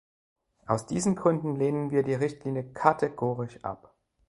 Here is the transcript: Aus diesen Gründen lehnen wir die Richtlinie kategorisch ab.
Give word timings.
Aus 0.65 0.87
diesen 0.87 1.15
Gründen 1.15 1.57
lehnen 1.57 1.91
wir 1.91 2.01
die 2.01 2.15
Richtlinie 2.15 2.63
kategorisch 2.73 3.63
ab. 3.63 3.95